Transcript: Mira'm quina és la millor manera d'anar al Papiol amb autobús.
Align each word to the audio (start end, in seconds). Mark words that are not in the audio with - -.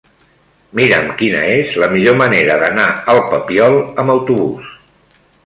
Mira'm 0.77 1.11
quina 1.19 1.43
és 1.57 1.75
la 1.83 1.89
millor 1.91 2.17
manera 2.23 2.57
d'anar 2.65 2.87
al 3.15 3.23
Papiol 3.35 3.79
amb 4.07 4.17
autobús. 4.17 4.75